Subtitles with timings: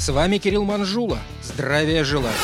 [0.00, 1.18] С вами Кирилл Манжула.
[1.42, 2.34] Здравия желаю.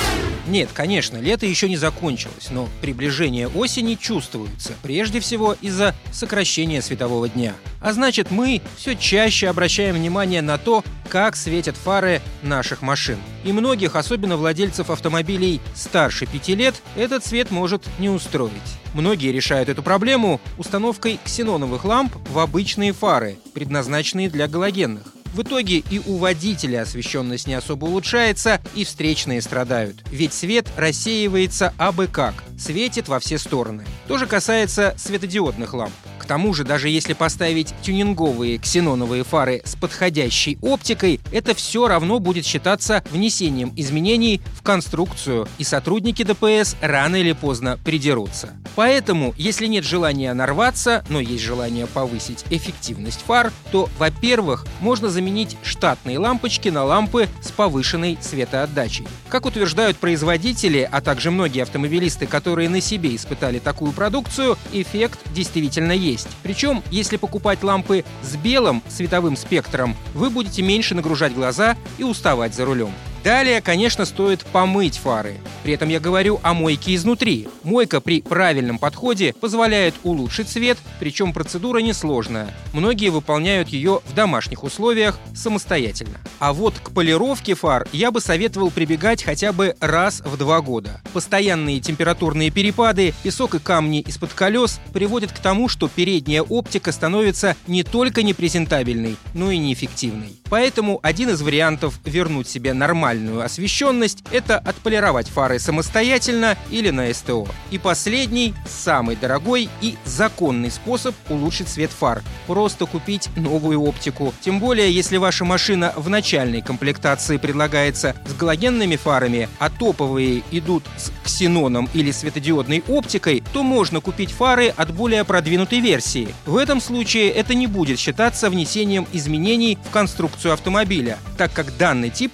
[0.46, 7.30] Нет, конечно, лето еще не закончилось, но приближение осени чувствуется, прежде всего из-за сокращения светового
[7.30, 7.54] дня.
[7.80, 13.16] А значит, мы все чаще обращаем внимание на то, как светят фары наших машин.
[13.42, 18.52] И многих, особенно владельцев автомобилей старше пяти лет, этот цвет может не устроить.
[18.92, 25.16] Многие решают эту проблему установкой ксеноновых ламп в обычные фары, предназначенные для галогенных.
[25.36, 30.02] В итоге и у водителя освещенность не особо улучшается, и встречные страдают.
[30.10, 33.84] Ведь свет рассеивается абы как, светит во все стороны.
[34.08, 35.92] То же касается светодиодных ламп.
[36.26, 42.44] Тому же, даже если поставить тюнинговые ксеноновые фары с подходящей оптикой, это все равно будет
[42.44, 48.50] считаться внесением изменений в конструкцию, и сотрудники ДПС рано или поздно придерутся.
[48.74, 55.56] Поэтому, если нет желания нарваться, но есть желание повысить эффективность фар, то, во-первых, можно заменить
[55.62, 59.06] штатные лампочки на лампы с повышенной светоотдачей.
[59.28, 65.92] Как утверждают производители, а также многие автомобилисты, которые на себе испытали такую продукцию, эффект действительно
[65.92, 66.15] есть.
[66.42, 72.54] Причем, если покупать лампы с белым световым спектром, вы будете меньше нагружать глаза и уставать
[72.54, 72.92] за рулем.
[73.26, 75.38] Далее, конечно, стоит помыть фары.
[75.64, 77.48] При этом я говорю о мойке изнутри.
[77.64, 82.54] Мойка при правильном подходе позволяет улучшить цвет, причем процедура несложная.
[82.72, 86.20] Многие выполняют ее в домашних условиях самостоятельно.
[86.38, 91.00] А вот к полировке фар я бы советовал прибегать хотя бы раз в два года.
[91.12, 97.56] Постоянные температурные перепады, песок и камни из-под колес приводят к тому, что передняя оптика становится
[97.66, 100.36] не только непрезентабельной, но и неэффективной.
[100.48, 102.72] Поэтому один из вариантов вернуть себе
[103.16, 107.48] нормальную освещенность– это отполировать фары самостоятельно или на СТО.
[107.70, 114.32] И последний, самый дорогой и законный способ улучшить цвет фар– просто купить новую оптику.
[114.40, 120.84] Тем более, если ваша машина в начальной комплектации предлагается с галогенными фарами, а топовые идут
[120.96, 126.28] с ксеноном или светодиодной оптикой, то можно купить фары от более продвинутой версии.
[126.44, 132.10] В этом случае это не будет считаться внесением изменений в конструкцию автомобиля, так как данный
[132.10, 132.32] тип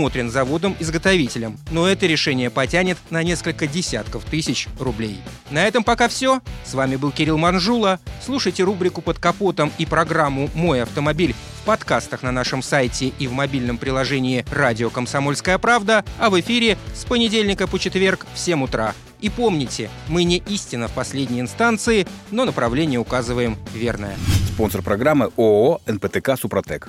[0.00, 1.58] предусмотрен заводом-изготовителем.
[1.70, 5.20] Но это решение потянет на несколько десятков тысяч рублей.
[5.50, 6.40] На этом пока все.
[6.64, 8.00] С вами был Кирилл Манжула.
[8.24, 13.32] Слушайте рубрику «Под капотом» и программу «Мой автомобиль» в подкастах на нашем сайте и в
[13.32, 18.94] мобильном приложении «Радио Комсомольская правда», а в эфире с понедельника по четверг в 7 утра.
[19.20, 24.16] И помните, мы не истина в последней инстанции, но направление указываем верное.
[24.54, 26.88] Спонсор программы ООО «НПТК Супротек».